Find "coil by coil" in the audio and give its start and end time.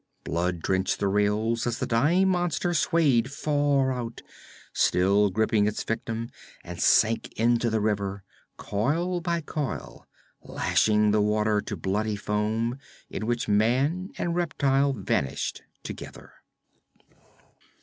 8.57-10.07